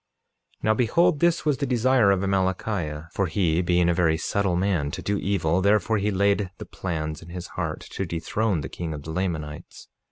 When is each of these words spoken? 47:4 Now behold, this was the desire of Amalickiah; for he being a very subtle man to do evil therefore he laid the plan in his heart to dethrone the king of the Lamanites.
47:4 0.63 0.63
Now 0.63 0.73
behold, 0.73 1.19
this 1.19 1.45
was 1.45 1.57
the 1.59 1.67
desire 1.67 2.09
of 2.09 2.21
Amalickiah; 2.23 3.09
for 3.13 3.27
he 3.27 3.61
being 3.61 3.87
a 3.87 3.93
very 3.93 4.17
subtle 4.17 4.55
man 4.55 4.89
to 4.89 5.01
do 5.03 5.19
evil 5.19 5.61
therefore 5.61 5.99
he 5.99 6.09
laid 6.09 6.49
the 6.57 6.65
plan 6.65 7.15
in 7.21 7.29
his 7.29 7.49
heart 7.49 7.81
to 7.91 8.05
dethrone 8.07 8.61
the 8.61 8.67
king 8.67 8.95
of 8.95 9.03
the 9.03 9.11
Lamanites. 9.11 9.89